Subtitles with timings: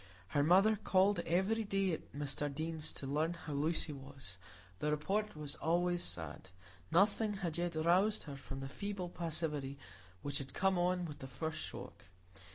[0.29, 4.39] Her mother called every day at Mr Deane's to learn how Lucy was;
[4.79, 9.77] the report was always sad,—nothing had yet roused her from the feeble passivity
[10.23, 12.05] which had come on with the first shock.